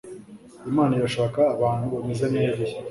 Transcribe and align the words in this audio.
Imana 0.71 0.93
irashaka 0.99 1.39
abantu 1.55 1.85
bameze 1.93 2.23
nka 2.29 2.39
Eliya 2.47 2.77